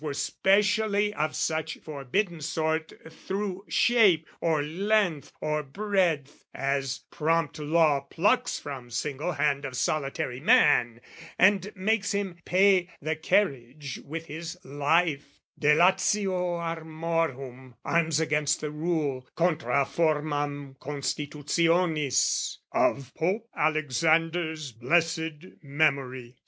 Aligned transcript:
Were 0.01 0.15
specially 0.15 1.13
of 1.13 1.35
such 1.35 1.77
forbidden 1.77 2.41
sort 2.41 2.91
Through 3.07 3.65
shape 3.67 4.25
or 4.39 4.63
length 4.63 5.31
or 5.39 5.61
breadth, 5.61 6.43
as, 6.55 7.01
prompt, 7.11 7.59
law 7.59 7.99
plucks 8.01 8.57
From 8.57 8.89
single 8.89 9.33
hand 9.33 9.63
of 9.63 9.77
solitary 9.77 10.39
man, 10.39 11.01
And 11.37 11.71
makes 11.75 12.13
him 12.13 12.37
pay 12.45 12.89
the 12.99 13.15
carriage 13.15 13.99
with 14.03 14.25
his 14.25 14.57
life: 14.63 15.39
Delatio 15.59 16.57
armorum, 16.59 17.75
arms 17.85 18.19
against 18.19 18.59
the 18.59 18.71
rule, 18.71 19.27
Contra 19.35 19.85
formam 19.85 20.79
constitutionis, 20.79 22.57
of 22.71 23.13
Pope 23.13 23.47
Alexander's 23.55 24.71
blessed 24.71 25.23
memory. 25.61 26.37